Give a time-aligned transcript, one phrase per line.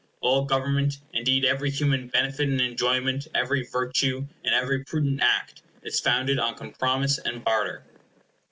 [0.19, 5.99] All government, indeed every human benefit and enjoyment, every virtue, and every prudent act, is
[5.99, 7.83] founded on compromise and barter.